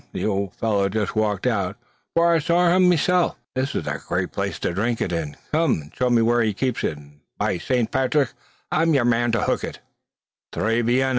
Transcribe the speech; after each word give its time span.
The 0.13 0.25
ould 0.25 0.53
fellow's 0.55 0.89
just 0.93 1.15
walked 1.15 1.45
out, 1.45 1.77
for 2.15 2.33
I 2.33 2.39
saw 2.39 2.75
him 2.75 2.89
meself. 2.89 3.35
This 3.53 3.75
is 3.75 3.85
a 3.85 4.01
nate 4.09 4.31
place 4.31 4.57
to 4.57 4.73
drink 4.73 4.99
it 4.99 5.11
in. 5.11 5.37
Come 5.51 5.79
an' 5.79 5.91
show 5.95 6.09
me 6.09 6.23
where 6.23 6.41
he 6.41 6.55
keeps 6.55 6.83
it; 6.83 6.97
and, 6.97 7.19
by 7.37 7.59
Saint 7.59 7.91
Patrick! 7.91 8.33
I'm 8.71 8.95
yer 8.95 9.05
man 9.05 9.31
to 9.33 9.43
hook 9.43 9.63
it." 9.63 9.77
"Tres 10.53 10.83
bien! 10.83 11.09